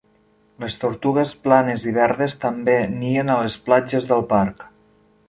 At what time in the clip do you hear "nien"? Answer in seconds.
2.95-3.31